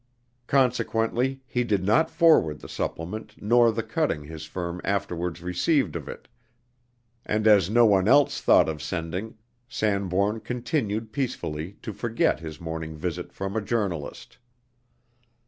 Consequently 0.47 1.41
he 1.45 1.63
did 1.63 1.83
not 1.85 2.09
forward 2.09 2.59
the 2.59 2.67
supplement, 2.67 3.35
nor 3.39 3.71
the 3.71 3.83
cutting 3.83 4.23
his 4.23 4.45
firm 4.45 4.81
afterwards 4.83 5.43
received 5.43 5.95
of 5.95 6.07
it; 6.09 6.27
and 7.23 7.45
as 7.45 7.69
no 7.69 7.85
one 7.85 8.07
else 8.07 8.41
thought 8.41 8.67
of 8.67 8.81
sending, 8.81 9.37
Sanbourne 9.69 10.39
continued 10.39 11.13
peacefully 11.13 11.73
to 11.83 11.93
forget 11.93 12.39
his 12.39 12.59
morning 12.59 12.97
visit 12.97 13.31
from 13.31 13.55
a 13.55 13.61
journalist. 13.61 14.39